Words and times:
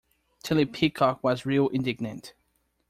Tillie 0.41 0.65
Peacock 0.65 1.23
was 1.23 1.45
real 1.45 1.67
indignant. 1.67 2.33